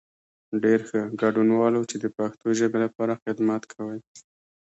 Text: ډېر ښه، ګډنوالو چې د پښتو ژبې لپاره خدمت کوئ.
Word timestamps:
ډېر 0.63 0.79
ښه، 0.89 1.01
ګډنوالو 1.21 1.81
چې 1.89 1.95
د 2.03 2.05
پښتو 2.17 2.47
ژبې 2.59 2.79
لپاره 2.85 3.19
خدمت 3.23 3.63
کوئ. 3.73 3.99